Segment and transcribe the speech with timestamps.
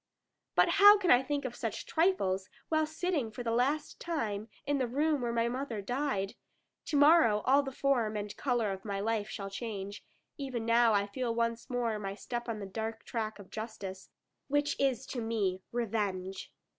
[0.55, 4.79] But how can I think of such trifles, while sitting for the last time in
[4.79, 6.33] the room where my mother died?
[6.85, 10.03] To morrow all the form and colour of my life shall change;
[10.39, 14.09] even now I feel once more my step on the dark track of justice,
[14.47, 16.51] which is to me revenge.